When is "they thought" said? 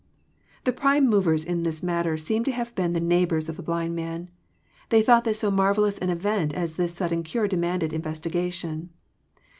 4.89-5.25